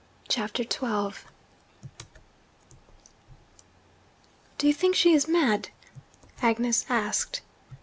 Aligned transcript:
CHAPTER 0.27 0.63
XII 0.63 1.19
'Do 4.57 4.65
you 4.67 4.73
think 4.73 4.95
she 4.95 5.13
is 5.13 5.27
mad?' 5.27 5.69
Agnes 6.41 6.87
asked. 6.89 7.41